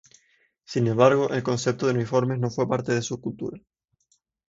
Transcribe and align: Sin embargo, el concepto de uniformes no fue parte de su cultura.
Sin 0.65 0.87
embargo, 0.87 1.29
el 1.29 1.43
concepto 1.43 1.85
de 1.85 1.93
uniformes 1.93 2.39
no 2.39 2.49
fue 2.49 2.67
parte 2.67 2.91
de 2.91 3.03
su 3.03 3.21
cultura. 3.21 3.61